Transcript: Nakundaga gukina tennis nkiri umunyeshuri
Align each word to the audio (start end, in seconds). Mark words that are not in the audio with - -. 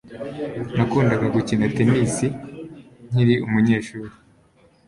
Nakundaga 0.75 1.25
gukina 1.35 1.65
tennis 1.75 2.15
nkiri 3.09 3.35
umunyeshuri 3.47 4.09